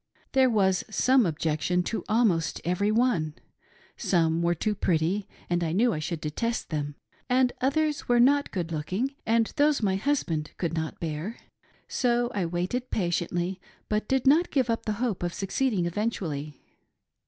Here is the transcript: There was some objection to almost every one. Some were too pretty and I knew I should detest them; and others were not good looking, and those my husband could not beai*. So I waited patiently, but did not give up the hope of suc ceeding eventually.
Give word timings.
There 0.31 0.49
was 0.49 0.83
some 0.89 1.27
objection 1.27 1.83
to 1.83 2.03
almost 2.09 2.59
every 2.65 2.91
one. 2.91 3.35
Some 3.97 4.41
were 4.41 4.55
too 4.55 4.73
pretty 4.73 5.27
and 5.47 5.63
I 5.63 5.73
knew 5.73 5.93
I 5.93 5.99
should 5.99 6.21
detest 6.21 6.71
them; 6.71 6.95
and 7.29 7.53
others 7.61 8.07
were 8.07 8.19
not 8.19 8.49
good 8.49 8.71
looking, 8.71 9.13
and 9.27 9.53
those 9.57 9.83
my 9.83 9.97
husband 9.97 10.53
could 10.57 10.73
not 10.73 10.99
beai*. 10.99 11.35
So 11.87 12.31
I 12.33 12.47
waited 12.47 12.89
patiently, 12.89 13.61
but 13.89 14.07
did 14.07 14.25
not 14.25 14.49
give 14.49 14.71
up 14.71 14.87
the 14.87 14.93
hope 14.93 15.21
of 15.21 15.35
suc 15.35 15.49
ceeding 15.49 15.85
eventually. 15.85 16.59